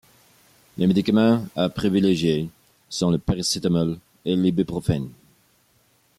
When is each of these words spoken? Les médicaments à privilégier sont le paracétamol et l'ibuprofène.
Les 0.79 0.87
médicaments 0.87 1.45
à 1.55 1.69
privilégier 1.69 2.49
sont 2.89 3.11
le 3.11 3.19
paracétamol 3.19 3.99
et 4.25 4.35
l'ibuprofène. 4.35 5.11